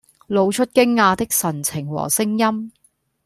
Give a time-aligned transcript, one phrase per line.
[0.25, 2.71] 露出驚訝的神情和聲音